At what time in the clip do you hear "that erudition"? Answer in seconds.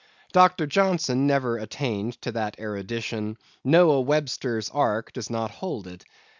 2.31-3.37